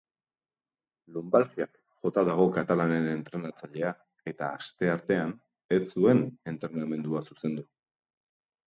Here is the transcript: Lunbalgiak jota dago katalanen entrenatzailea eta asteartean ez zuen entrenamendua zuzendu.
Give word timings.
Lunbalgiak 1.17 1.77
jota 2.07 2.23
dago 2.31 2.47
katalanen 2.57 3.07
entrenatzailea 3.11 3.93
eta 4.33 4.51
asteartean 4.63 5.37
ez 5.79 5.81
zuen 5.95 6.29
entrenamendua 6.55 7.25
zuzendu. 7.31 7.71